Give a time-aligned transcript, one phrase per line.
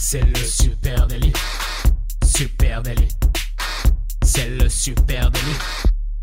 [0.00, 1.32] C'est le super délit.
[2.24, 3.08] Super délit.
[4.22, 5.58] C'est le super délit.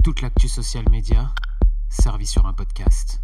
[0.02, 1.30] Toute l'actu social média
[1.90, 3.20] servie sur un podcast.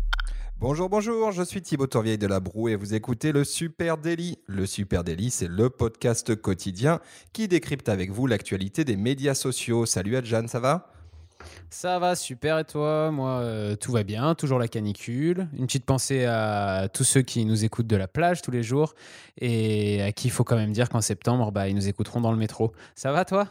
[0.60, 4.40] Bonjour, bonjour, je suis Thibaut Tourvieille de la Broue et vous écoutez le Super Daily.
[4.46, 7.00] Le Super Daily, c'est le podcast quotidien
[7.32, 9.86] qui décrypte avec vous l'actualité des médias sociaux.
[9.86, 10.92] Salut Adjan, ça va?
[11.70, 12.60] Ça va, super.
[12.60, 13.12] Et toi?
[13.12, 14.36] Moi, euh, tout va bien.
[14.36, 15.48] Toujours la canicule.
[15.54, 18.94] Une petite pensée à tous ceux qui nous écoutent de la plage tous les jours
[19.40, 22.32] et à qui il faut quand même dire qu'en septembre, bah, ils nous écouteront dans
[22.32, 22.72] le métro.
[22.96, 23.48] Ça va, toi?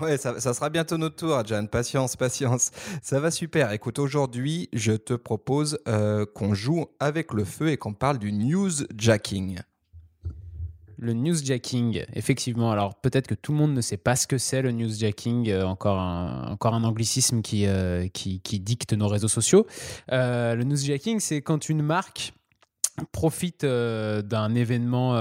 [0.00, 1.66] Ouais, ça, sera bientôt notre tour, Adjan.
[1.66, 2.70] Patience, patience.
[3.02, 3.72] Ça va super.
[3.72, 8.32] Écoute, aujourd'hui, je te propose euh, qu'on joue avec le feu et qu'on parle du
[8.32, 9.60] newsjacking.
[11.02, 12.70] Le newsjacking, effectivement.
[12.70, 15.64] Alors peut-être que tout le monde ne sait pas ce que c'est le newsjacking, euh,
[15.66, 19.66] encore, un, encore un anglicisme qui, euh, qui, dicte nos réseaux sociaux.
[20.12, 22.34] Euh, le newsjacking, c'est quand une marque
[23.10, 25.20] profite d'un événement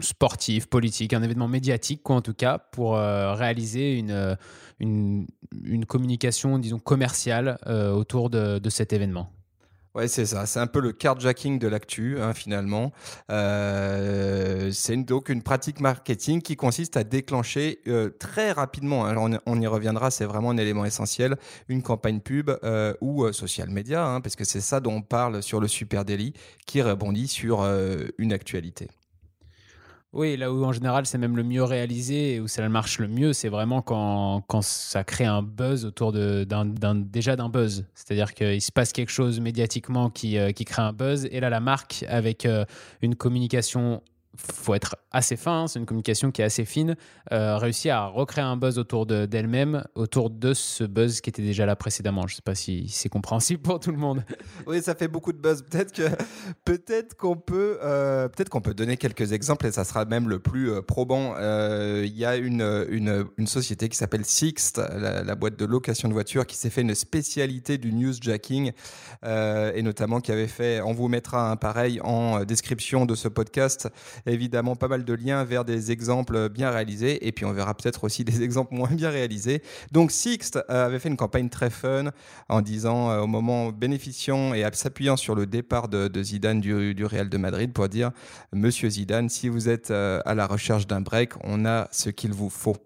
[0.00, 4.36] sportif, politique, un événement médiatique, quoi, en tout cas, pour réaliser une,
[4.80, 7.58] une, communication, disons, commerciale
[7.94, 9.35] autour de, de cet événement.
[9.96, 10.44] Ouais, c'est ça.
[10.44, 12.92] C'est un peu le carjacking de l'actu, hein, finalement.
[13.30, 19.58] Euh, c'est donc une pratique marketing qui consiste à déclencher euh, très rapidement, hein, on,
[19.58, 21.36] y reviendra, c'est vraiment un élément essentiel,
[21.70, 25.42] une campagne pub euh, ou social media, hein, parce que c'est ça dont on parle
[25.42, 26.34] sur le Super Daily,
[26.66, 27.64] qui rebondit sur
[28.18, 28.88] une actualité.
[30.12, 33.08] Oui, là où en général c'est même le mieux réalisé et où ça marche le
[33.08, 37.84] mieux, c'est vraiment quand, quand, ça crée un buzz autour de, d'un, déjà d'un buzz.
[37.94, 41.50] C'est-à-dire qu'il se passe quelque chose médiatiquement qui, euh, qui crée un buzz et là
[41.50, 42.64] la marque avec euh,
[43.02, 44.02] une communication
[44.36, 46.96] faut être assez fin, hein, c'est une communication qui est assez fine,
[47.32, 51.66] euh, réussit à recréer un buzz autour d'elle-même, autour de ce buzz qui était déjà
[51.66, 52.26] là précédemment.
[52.26, 54.24] Je ne sais pas si c'est compréhensible pour tout le monde.
[54.66, 55.64] Oui, ça fait beaucoup de buzz.
[56.64, 60.70] Peut-être qu'on peut, euh, peut-être peut donner quelques exemples et ça sera même le plus
[60.70, 61.34] euh, probant.
[61.36, 65.64] Euh, il y a une, une, une société qui s'appelle Sixt, la, la, boîte de
[65.64, 68.72] location de voitures, qui s'est fait une spécialité du newsjacking
[69.24, 70.80] et notamment qui avait fait.
[70.80, 73.88] On vous mettra un pareil en description de ce podcast
[74.32, 78.04] évidemment pas mal de liens vers des exemples bien réalisés et puis on verra peut-être
[78.04, 79.62] aussi des exemples moins bien réalisés.
[79.92, 82.10] Donc Sixt euh, avait fait une campagne très fun
[82.48, 87.28] en disant euh, au moment bénéficiant et s'appuyant sur le départ de, Zidane du, Real
[87.28, 88.10] de Madrid pour dire
[88.52, 92.32] Monsieur Zidane, si vous êtes euh, à la recherche d'un break, on a ce qu'il
[92.32, 92.76] vous faut.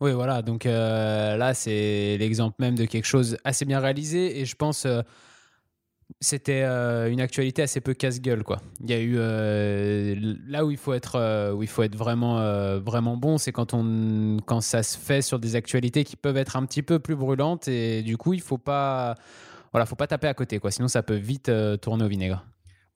[0.00, 0.42] Oui, voilà.
[0.42, 4.40] Donc là, c'est l'exemple même de quelque chose assez bien réalisé.
[4.40, 4.84] Et je pense,
[6.20, 8.60] c'était euh, une actualité assez peu casse-gueule quoi.
[8.80, 11.96] Il y a eu euh, là où il faut être euh, où il faut être
[11.96, 12.36] vraiment
[12.80, 16.56] vraiment bon, c'est quand on quand ça se fait sur des actualités qui peuvent être
[16.56, 19.14] un petit peu plus brûlantes et du coup il faut pas
[19.72, 22.44] voilà faut pas taper à côté quoi, sinon ça peut vite tourner au vinaigre.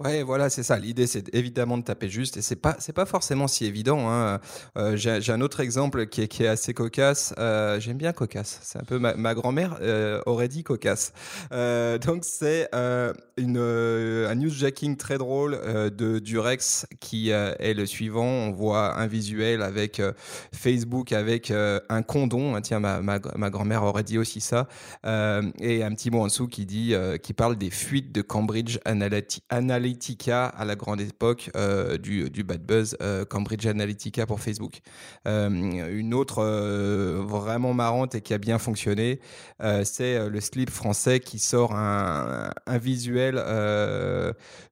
[0.05, 0.79] Ouais, voilà, c'est ça.
[0.79, 4.11] L'idée, c'est évidemment de taper juste, et c'est pas, c'est pas forcément si évident.
[4.11, 4.41] Hein.
[4.77, 7.33] Euh, j'ai un autre exemple qui est, assez cocasse.
[7.39, 8.61] Euh, J'aime bien cocasse.
[8.62, 11.15] C'est un peu ma, grand-mère euh, aurait dit cocasse.
[11.51, 18.27] Donc c'est un newsjacking très drôle de Durex qui est le suivant.
[18.27, 20.03] On voit un visuel avec
[20.53, 22.55] Facebook avec un condom.
[22.55, 24.69] Ah, tiens, ma, ma, ma grand-mère aurait dit aussi ça.
[25.05, 29.86] et un petit mot en dessous qui dit, qui parle des fuites de Cambridge Analytica.
[29.87, 34.81] Analytica à la grande époque euh, du, du, bad buzz, euh, Cambridge Analytica pour Facebook.
[35.29, 36.43] Euh, une autre
[37.23, 39.21] vraiment marrante et qui a bien fonctionné,
[39.85, 43.43] c'est le slip français qui sort un, un visuel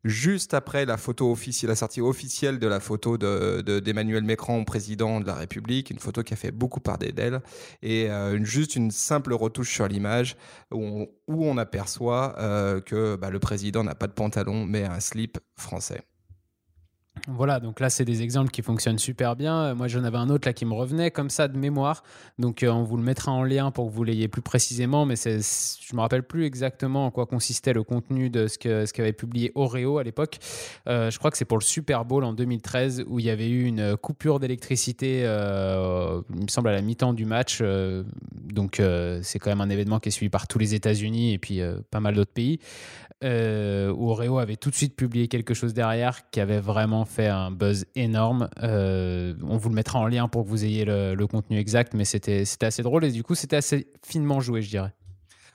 [0.03, 5.21] juste après la photo officielle, la sortie officielle de la photo d'Emmanuel de, Macron, président
[5.21, 7.41] de la République, une photo qui a fait beaucoup parler d'elle,
[7.83, 8.09] et
[8.43, 10.37] juste une simple retouche sur l'image
[10.73, 12.35] où on, où on aperçoit
[12.85, 16.03] que bah, le président n'a pas de pantalon mais un slip français.
[17.27, 19.57] Voilà, donc là, c'est des exemples qui fonctionnent super bien.
[19.57, 22.03] Euh, moi, j'en avais un autre là qui me revenait comme ça de mémoire.
[22.39, 25.07] Donc, euh, on vous le mettra en lien pour que vous l'ayez plus précisément.
[25.07, 28.85] Mais je ne me rappelle plus exactement en quoi consistait le contenu de ce qu'avait
[28.85, 30.37] ce qu'avait publié Oreo à l'époque.
[30.87, 33.49] Euh, je crois que c'est pour le Super Bowl en 2013 où il y avait
[33.49, 37.63] eu une coupure d'électricité, il me semble, à la mi-temps du match.
[37.63, 38.83] donc,
[39.23, 41.61] c'est quand même un événement qui est suivi par tous les États-Unis et puis
[41.91, 42.59] pas mal d'autres pays.
[43.23, 47.51] où Oreo avait tout de suite publié quelque chose derrière qui avait vraiment fait un
[47.51, 48.49] buzz énorme.
[48.63, 51.95] Euh, on vous le mettra en lien pour que vous ayez le, le contenu exact,
[51.95, 54.93] mais c'était assez drôle et du coup, c'était assez finement joué, je dirais.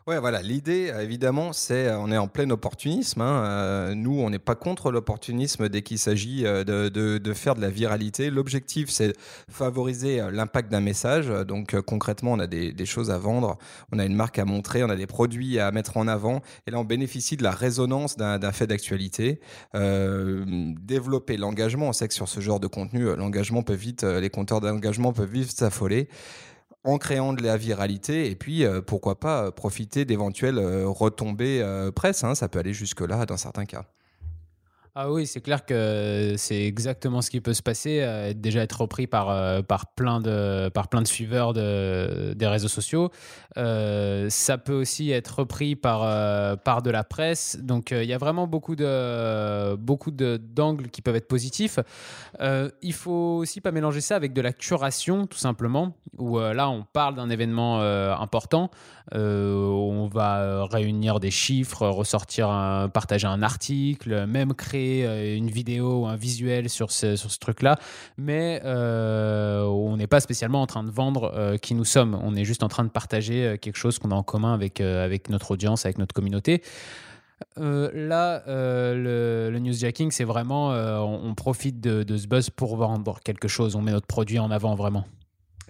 [0.09, 0.41] Ouais, voilà.
[0.41, 3.21] L'idée, euh, évidemment, c'est euh, on est en plein opportunisme.
[3.21, 3.43] Hein.
[3.43, 7.69] Euh, nous, on n'est pas contre l'opportunisme dès qu'il s'agit de, de, faire de la
[7.69, 8.31] viralité.
[8.31, 9.13] L'objectif, c'est
[9.51, 11.27] favoriser l'impact d'un message.
[11.27, 13.59] Donc, concrètement, on a des, choses à vendre,
[13.91, 16.41] on a une marque à montrer, on a des produits à mettre en avant.
[16.65, 19.39] Et là, on bénéficie de la résonance d'un fait d'actualité.
[19.75, 20.43] Euh,
[20.81, 21.89] développer l'engagement.
[21.89, 25.29] On sait que sur ce genre de contenu, l'engagement peut vite, les compteurs d'engagement peuvent
[25.29, 26.09] vite s'affoler
[26.89, 31.63] en créant de la viralité et puis euh, pourquoi pas euh, profiter d'éventuelles euh, retombées
[31.95, 32.23] presse.
[32.23, 33.85] Hein, ça peut aller jusque-là dans certains cas.
[34.95, 38.81] Ah oui, c'est clair que c'est exactement ce qui peut se passer, euh, déjà être
[38.81, 43.11] repris par, euh, par, plein, de, par plein de suiveurs de, des réseaux sociaux.
[43.57, 45.99] Euh, ça peut aussi être repris par,
[46.63, 47.59] par de la presse.
[47.61, 51.79] Donc il y a vraiment beaucoup de beaucoup d'angles qui peuvent être positifs.
[52.39, 56.83] il faut aussi pas mélanger ça avec de la curation, tout simplement, où là on
[56.83, 57.79] parle d'un événement
[58.19, 58.71] important.
[59.13, 62.47] on va réunir des chiffres, ressortir,
[62.93, 67.39] partager un article, même créer euh, une vidéo ou un visuel sur ce, sur ce
[67.39, 67.77] truc-là,
[68.17, 72.19] mais euh, on n'est pas spécialement en train de vendre euh, qui nous sommes.
[72.23, 75.29] On est juste en train de partager quelque chose qu'on a en commun avec, avec
[75.29, 76.61] notre audience, avec notre communauté.
[77.57, 83.75] là, le, newsjacking, c'est vraiment, on, profite de, ce buzz pour vendre quelque chose.
[83.75, 85.05] On met notre produit en avant vraiment.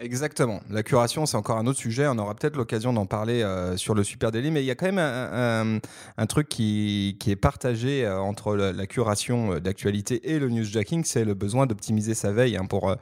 [0.02, 0.62] Exactement.
[0.70, 2.08] La curation, c'est encore un autre sujet.
[2.08, 4.76] On aura peut-être l'occasion d'en parler euh, sur le Super Daily, mais il y a
[4.76, 5.00] quand même
[6.18, 11.26] un, truc qui, est partagé euh, entre la, curation euh, d'actualité et le newsjacking, c'est
[11.26, 12.96] le besoin d'optimiser sa veille hein, pour,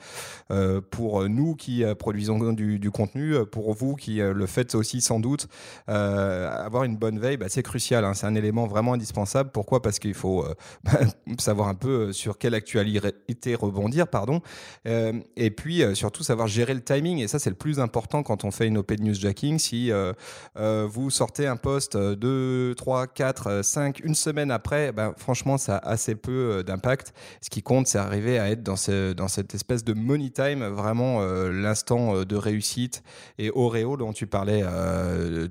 [0.89, 5.47] pour nous qui produisons du, contenu, pour vous qui le faites aussi sans doute.
[5.87, 8.05] avoir une bonne veille, bah, c'est crucial.
[8.05, 8.13] Hein.
[8.13, 9.51] C'est un élément vraiment indispensable.
[9.53, 9.81] Pourquoi?
[9.81, 10.45] Parce qu'il faut
[11.39, 14.41] savoir un peu sur quelle actualité rebondir, pardon,
[14.85, 18.51] et puis surtout savoir gérer le timing, et ça c'est le plus important quand on
[18.51, 19.59] fait une OP de newsjacking.
[19.59, 20.13] Si euh,
[20.57, 25.77] euh, vous sortez un post 2, 3, 4, 5, une semaine après, ben, franchement ça
[25.77, 27.13] a assez peu euh, d'impact.
[27.41, 30.65] Ce qui compte, c'est arriver à être dans, ce, dans cette espèce de money time,
[30.65, 33.03] vraiment l'instant de réussite.
[33.37, 34.63] Et Oreo, dont tu parlais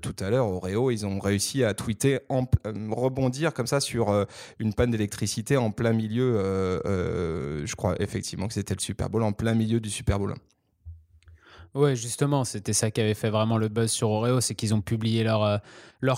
[0.01, 2.47] tout à l'heure, Oreo, ils ont réussi à tweeter, en,
[2.91, 4.27] rebondir comme ça sur
[4.59, 6.41] une panne d'électricité en plein milieu,
[6.85, 10.35] je crois effectivement que c'était le Super Bowl, en plein milieu du Super Bowl.
[11.77, 14.81] Ouais, justement, c'était ça qui avait fait vraiment le buzz sur Oreo, c'est qu'ils ont
[14.81, 15.59] publié leur, euh,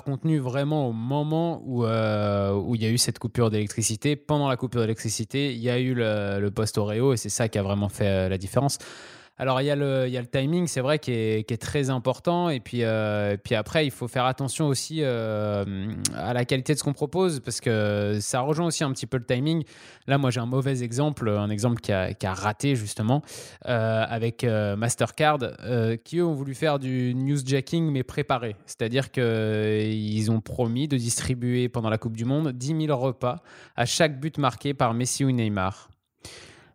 [0.05, 4.15] contenu vraiment au moment où, euh, où il y a eu cette coupure d'électricité.
[4.15, 7.49] Pendant la coupure d'électricité, il y a eu le, le post Oreo et c'est ça
[7.49, 8.79] qui a vraiment fait euh, la différence.
[9.41, 12.49] Alors, il y, a le, timing, c'est vrai, qui est, très important.
[12.49, 15.65] Et puis, euh, puis après, il faut faire attention aussi euh,
[16.15, 19.17] à la qualité de ce qu'on propose parce que ça rejoint aussi un petit peu
[19.17, 19.63] le timing.
[20.09, 23.23] Là, moi, j'ai un mauvais exemple, un exemple qui a, qui a raté justement
[23.67, 25.39] euh, avec Mastercard
[26.05, 28.57] qui, eux, ont voulu faire du newsjacking mais préparé.
[28.67, 33.37] C'est-à-dire qu'ils ont promis de distribuer pendant la Coupe du Monde 10 000 repas
[33.77, 35.91] à chaque but marqué par Messi ou Neymar.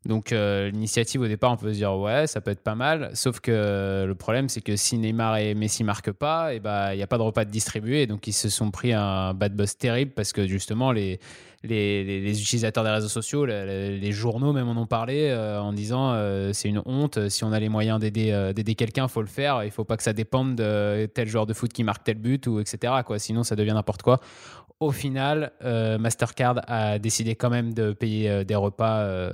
[0.05, 3.11] Donc euh, l'initiative au départ, on peut se dire ouais, ça peut être pas mal.
[3.13, 6.91] Sauf que le problème, c'est que si Neymar et Messi marquent pas, et eh ben
[6.91, 8.05] il n'y a pas de repas de distribuer.
[8.05, 11.19] Donc ils se sont pris un bad buzz terrible parce que justement les
[11.65, 16.51] les, utilisateurs des réseaux sociaux, les, journaux même en ont parlé euh, en disant euh,
[16.51, 17.29] c'est une honte.
[17.29, 19.63] Si on a les moyens d'aider d'aider quelqu'un, faut le faire.
[19.63, 22.45] Il faut pas que ça dépende de tel joueur de foot qui marque tel but
[22.47, 22.93] ou etc.
[23.05, 23.17] Quoi.
[23.19, 24.19] Sinon ça devient n'importe quoi.
[24.79, 28.99] Au final, euh, Mastercard a décidé quand même de payer euh, des repas.
[28.99, 29.31] Euh,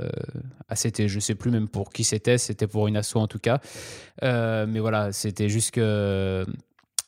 [0.67, 3.39] à c'était, je sais plus même pour qui c'était, c'était pour une asso en tout
[3.39, 3.59] cas.
[4.21, 6.45] mais voilà, c'était juste que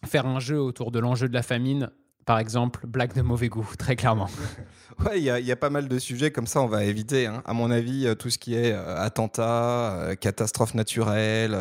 [0.06, 1.92] faire un jeu autour de l'enjeu de la famine,
[2.32, 4.30] par exemple, blague de mauvais goût, très clairement.
[5.06, 7.26] Ouais, il y, a pas mal de sujets comme ça, on va éviter.
[7.26, 7.42] Hein.
[7.46, 11.58] À mon avis, euh, tout ce qui est euh, attentat, euh, catastrophe naturelle,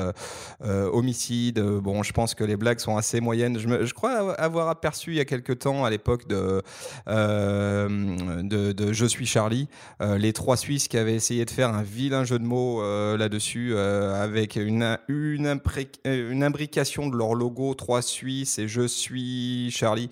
[0.60, 3.58] homicide, bon, je pense que les blagues sont assez moyennes.
[3.58, 6.62] Je, crois avoir aperçu il y a quelques temps, à l'époque de,
[7.06, 9.68] Je suis Charlie,
[10.00, 12.82] les trois Suisses qui avaient essayé de faire un vilain jeu de mots
[13.16, 15.60] là-dessus, avec une, une,
[16.04, 20.10] une imbrication de leur logo, trois Suisses et Je suis Charlie.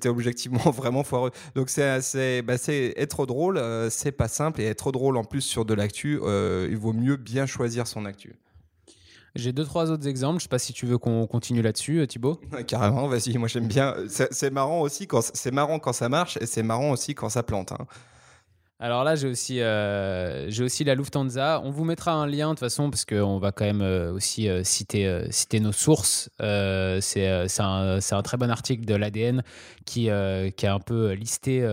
[0.00, 1.30] C'était objectivement vraiment foireux.
[1.54, 2.40] Donc c'est assez.
[2.40, 4.62] Bah, être drôle, euh, c'est pas simple.
[4.62, 8.06] Et être drôle en plus sur de l'actu, euh, il vaut mieux bien choisir son
[8.06, 8.34] actu.
[9.34, 10.38] J'ai deux, trois autres exemples.
[10.38, 12.40] Je sais pas si tu veux qu'on continue là-dessus, euh, Thibaut.
[12.66, 13.36] Carrément, vas-y.
[13.36, 13.94] Moi, j'aime bien.
[14.08, 17.42] C'est marrant aussi quand c'est marrant quand ça marche et c'est marrant aussi quand ça
[17.42, 17.72] plante.
[17.72, 17.86] Hein.
[18.82, 21.60] Alors là, j'ai aussi, euh, aussi la Lufthansa.
[21.62, 24.48] On vous mettra un lien de toute façon parce qu'on va quand même euh, aussi
[24.48, 26.30] euh, citer, citer nos sources.
[26.38, 29.42] c'est un, un, très bon article de l'ADN
[29.84, 30.08] qui,
[30.56, 31.66] qui a un peu listé,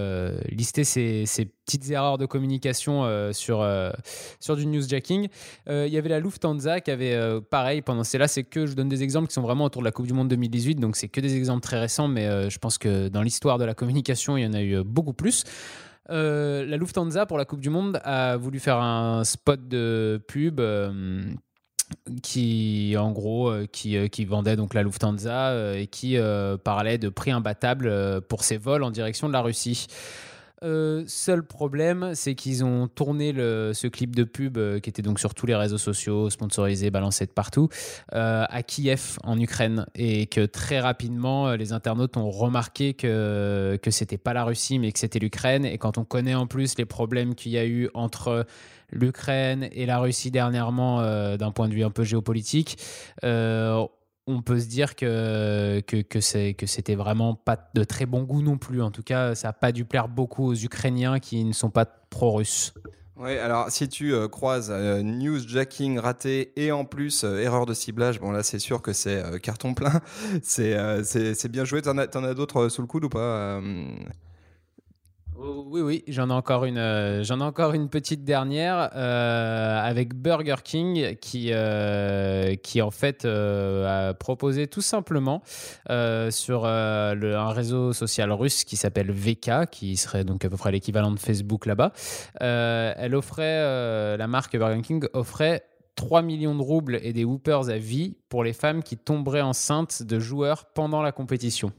[0.50, 3.66] listé ces, ces, petites erreurs de communication sur,
[4.40, 5.28] sur du newsjacking.
[5.70, 8.04] Il y avait la Lufthansa qui avait pareil pendant.
[8.04, 10.08] C'est là, c'est que je donne des exemples qui sont vraiment autour de la Coupe
[10.08, 10.76] du Monde 2018.
[10.76, 13.74] Donc c'est que des exemples très récents, mais je pense que dans l'histoire de la
[13.74, 15.44] communication, il y en a eu beaucoup plus.
[16.10, 20.60] Euh, la Lufthansa pour la Coupe du Monde a voulu faire un spot de pub
[20.60, 21.24] euh,
[22.38, 26.18] euh, qui, vendait donc la Lufthansa et qui
[26.64, 29.88] parlait de prix imbattable pour ses vols en direction de la Russie.
[30.64, 35.20] Euh, seul problème, c'est qu'ils ont tourné ce clip de pub euh, qui était donc
[35.20, 37.70] sur tous les réseaux sociaux, sponsorisé, balancé de partout,
[38.14, 39.86] euh, à Kiev en Ukraine.
[39.96, 44.92] Et que très rapidement les internautes ont remarqué que que c'était pas la Russie mais
[44.92, 45.66] que c'était l'Ukraine.
[45.66, 48.46] Et quand on connaît en plus les problèmes qu'il y a eu entre
[48.92, 51.02] l'Ukraine et la Russie dernièrement
[51.38, 52.78] d'un point de vue un peu géopolitique,
[54.28, 58.82] on peut se dire que, que, c'était vraiment pas de très bon goût non plus.
[58.82, 61.86] En tout cas, ça n'a pas dû plaire beaucoup aux Ukrainiens qui ne sont pas
[61.86, 62.74] pro-russes.
[63.20, 67.74] Oui, alors si tu euh, croises euh, newsjacking raté et en plus euh, erreur de
[67.74, 70.02] ciblage, bon là c'est sûr que c'est carton plein.
[70.44, 71.82] c'est bien joué.
[71.82, 73.60] T'en as, as d'autres sous le coude ou pas
[75.40, 80.16] oui, oui, j'en ai encore une, euh, j'en ai encore une petite dernière euh, avec
[80.16, 85.42] Burger King qui, euh, qui en fait a proposé tout simplement
[86.30, 91.12] sur un réseau social russe qui s'appelle VK, qui serait donc à peu près l'équivalent
[91.12, 91.92] de Facebook là-bas.
[92.40, 95.64] elle offrait, la marque Burger King offrait
[95.96, 100.04] 3 millions de roubles et des whoopers à vie pour les femmes qui tomberaient enceintes
[100.04, 101.72] de joueurs pendant la compétition.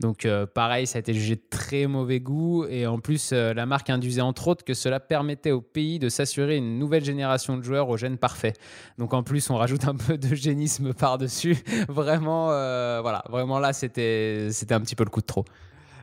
[0.00, 3.66] Donc euh, pareil, ça a été jugé très mauvais goût et en plus euh, la
[3.66, 7.62] marque induisait entre autres que cela permettait au pays de s'assurer une nouvelle génération de
[7.62, 8.52] joueurs au gène parfait.
[8.98, 11.56] Donc en plus on rajoute un peu de génisme par-dessus.
[11.88, 15.44] vraiment, euh, vraiment là c'était un petit peu le coup de trop.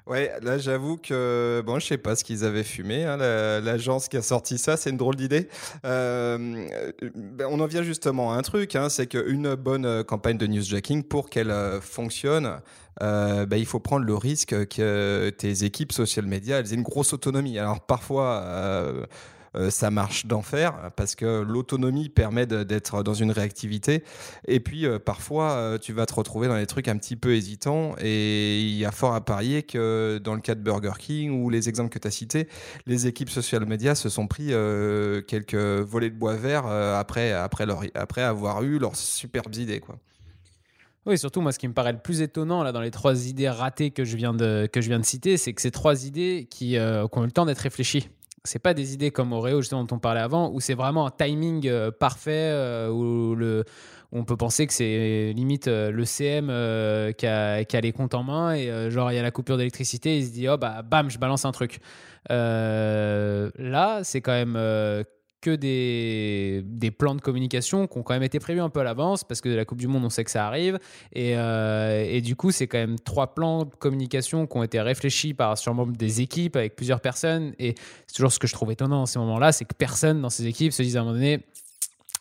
[0.05, 3.05] Ouais, là j'avoue que bon, je sais pas ce qu'ils avaient fumé.
[3.05, 5.48] Hein, L'agence qui a sorti ça, c'est une drôle d'idée.
[5.86, 6.67] Euh,
[7.15, 11.03] ben, on en vient justement à un truc, hein, c'est qu'une bonne campagne de newsjacking
[11.03, 12.60] pour qu'elle fonctionne,
[13.01, 16.83] euh, bah, il faut prendre le risque que tes équipes social media elles aient une
[16.83, 17.57] grosse autonomie.
[17.57, 19.05] Alors parfois, euh, euh,
[19.69, 24.03] ça marche d'enfer parce que l'autonomie permet d'être dans une réactivité.
[24.48, 27.95] Et puis parfois, tu vas te retrouver dans des trucs un petit peu hésitants.
[28.00, 31.50] Et il y a fort à parier que dans le cas de Burger King ou
[31.50, 32.48] les exemples que tu as cités,
[32.86, 34.48] les équipes social media se sont pris
[35.27, 39.79] quelques volets de bois vert après, après, leur, après avoir eu leurs superbes idées.
[39.79, 39.98] Quoi.
[41.05, 43.50] Oui, surtout moi, ce qui me paraît le plus étonnant là dans les trois idées
[43.50, 46.48] ratées que je viens de que je viens de citer, c'est que ces trois idées
[46.50, 48.07] qui, euh, ont eu le temps d'être réfléchies.
[48.46, 51.12] C'est pas des idées comme Oreo justement dont on parlait avant, où c'est vraiment un
[51.12, 53.64] timing euh, parfait, euh, où le
[54.16, 56.46] on peut penser que c'est limite le CM
[57.18, 59.58] qui, a, qui, a, les comptes en main et genre il y a la coupure
[59.58, 61.80] d'électricité, il se dit oh bah bam je balance un truc.
[62.30, 64.56] là c'est quand même
[65.44, 68.84] que des, des, plans de communication qui ont quand même été prévus un peu à
[68.84, 70.80] l'avance parce que la Coupe du Monde, on sait que ça arrive.
[71.12, 74.80] Et, euh, et du coup, c'est quand même trois plans de communication qui ont été
[74.80, 77.54] réfléchis par sûrement des équipes avec plusieurs personnes.
[77.60, 77.76] Et
[78.08, 80.48] c'est toujours ce que je trouve étonnant dans ces moments-là, c'est que personne dans ces
[80.48, 81.44] équipes se dise à un moment donné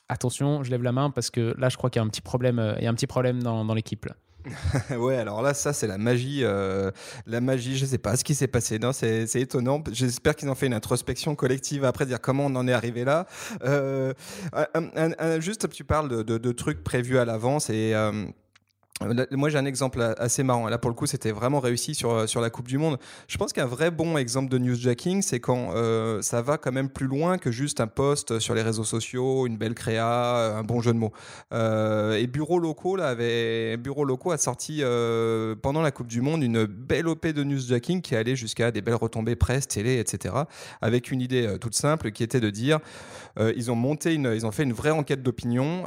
[0.09, 2.21] attention, je lève la main parce que là, je crois qu'il y a un petit
[2.21, 4.07] problème, euh, y a un petit problème dans, dans l'équipe.
[4.99, 6.41] ouais, alors là, ça, c'est la magie.
[6.43, 6.91] Euh,
[7.27, 8.79] la magie, je sais pas ce qui s'est passé.
[8.79, 9.83] Non, c'est étonnant.
[9.91, 13.27] J'espère qu'ils ont fait une introspection collective après, dire comment on en est arrivé là.
[13.65, 14.13] Euh,
[15.41, 17.93] juste, tu parles de, de, trucs prévus à l'avance et.
[17.95, 18.27] Euh,
[19.31, 20.69] moi, j'ai un exemple assez marrant.
[20.69, 22.99] Là, pour le coup, c'était vraiment réussi sur, euh, sur la Coupe du Monde.
[23.29, 26.89] Je pense qu'un vrai bon exemple de newsjacking, c'est quand euh, ça va quand même
[26.89, 30.63] plus loin que juste un post sur les réseaux sociaux, une belle créa, euh, un
[30.63, 31.13] bon jeu de mots.
[31.53, 34.83] et Bureau Locaux, là, avait, Bureau Locaux a sorti
[35.63, 38.95] pendant la Coupe du Monde une belle OP de newsjacking qui allait jusqu'à des belles
[38.95, 40.35] retombées presse, télé, etc.
[40.81, 42.79] Avec une idée toute simple qui était de dire
[43.39, 45.85] ils ont monté une, ils ont fait une vraie enquête d'opinion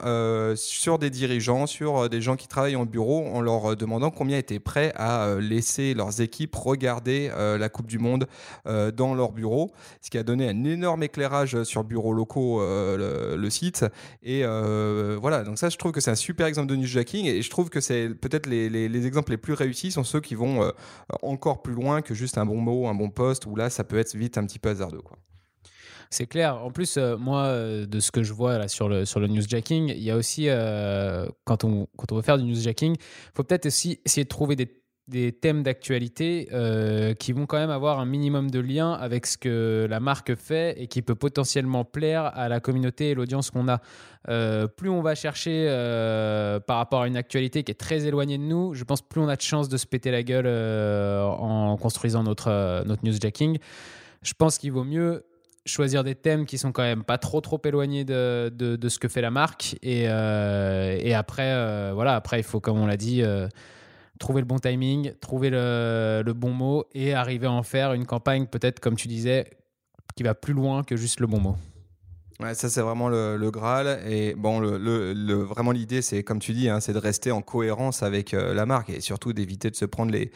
[0.56, 4.38] sur des dirigeants, sur des gens qui travaillent en bureau en leur euh, demandant combien
[4.38, 8.28] étaient prêts à euh, laisser leurs équipes regarder euh, la Coupe du Monde
[8.66, 9.72] dans leur bureau,
[10.02, 13.86] ce qui a donné un énorme éclairage sur bureaux locaux, le, site.
[14.24, 17.50] Et voilà, donc ça, je trouve que c'est un super exemple de newsjacking et je
[17.50, 20.72] trouve que c'est peut-être les, les, exemples les plus réussis sont ceux qui vont
[21.22, 23.98] encore plus loin que juste un bon mot, un bon poste, où là, ça peut
[23.98, 25.02] être vite un petit peu hasardeux.
[25.02, 25.18] Quoi.
[26.10, 26.64] C'est clair.
[26.64, 29.90] En plus, euh, moi, euh, de ce que je vois sur le, sur le newsjacking,
[29.90, 33.44] il y a aussi, euh, quand, on, quand on veut faire du newsjacking, il faut
[33.44, 36.50] peut-être aussi essayer de trouver des des thèmes d'actualité
[37.20, 40.82] qui vont quand même avoir un minimum de lien avec ce que la marque fait
[40.82, 43.82] et qui peut potentiellement plaire à la communauté et l'audience qu'on a.
[44.68, 45.68] Plus on va chercher
[46.66, 49.28] par rapport à une actualité qui est très éloignée de nous, je pense plus on
[49.28, 53.60] a de chances de se péter la gueule en construisant notre, notre newsjacking.
[54.24, 55.24] Je pense qu'il vaut mieux
[55.66, 59.08] choisir des thèmes qui sont quand même pas trop trop éloignés de, de, ce que
[59.08, 63.24] fait la marque et, et après voilà après il faut comme on l'a dit
[64.20, 68.06] trouver le bon timing, trouver le, le, bon mot et arriver à en faire une
[68.06, 69.50] campagne, peut-être, comme tu disais,
[70.16, 71.56] qui va plus loin que juste le bon mot.
[72.54, 74.02] Ça c'est vraiment le, Graal.
[74.08, 78.04] Et bon, le vraiment l'idée, c'est comme tu dis, hein, c'est de rester en cohérence
[78.04, 80.32] avec euh, la marque et surtout d'éviter de se prendre les,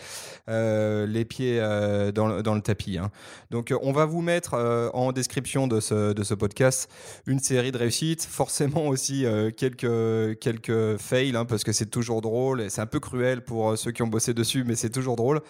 [0.47, 2.97] euh, les pieds euh, dans, dans, le tapis.
[2.97, 3.11] Hein.
[3.51, 4.53] Donc, on va vous mettre
[4.93, 6.89] en description de ce, de ce podcast
[7.25, 9.25] une série de réussites, forcément aussi
[9.57, 13.77] quelques, quelques fails, hein, parce que c'est toujours drôle et c'est un peu cruel pour
[13.77, 15.41] ceux qui ont bossé dessus, mais c'est toujours drôle.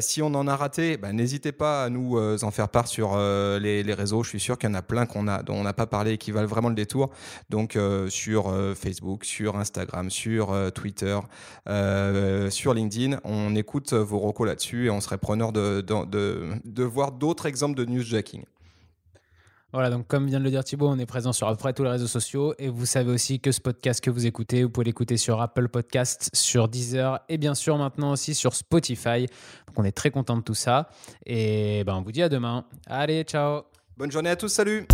[0.00, 3.82] si on en a raté, bah, n'hésitez pas à nous en faire part sur les,
[3.82, 4.22] les, réseaux.
[4.22, 6.18] Je suis sûr qu'il y en a plein qu'on a, dont on n'a pas parler
[6.18, 7.10] qui valent vraiment le détour.
[7.50, 11.18] Donc euh, sur euh, Facebook, sur Instagram, sur euh, Twitter,
[12.50, 17.12] sur LinkedIn, on écoute vos recos là-dessus et on serait preneur de, de, de, voir
[17.12, 18.44] d'autres exemples de newsjacking.
[19.72, 21.72] Voilà, donc comme vient de le dire Thibaut, on est présent sur à peu près
[21.72, 24.70] tous les réseaux sociaux et vous savez aussi que ce podcast que vous écoutez, vous
[24.70, 29.26] pouvez l'écouter sur Apple Podcasts, sur Deezer et bien sûr maintenant aussi sur Spotify.
[29.68, 30.88] Donc on est très content de tout ça
[31.24, 32.64] et ben on vous dit à demain.
[32.86, 33.62] Allez, ciao.
[33.96, 34.86] Bonne journée à tous, salut.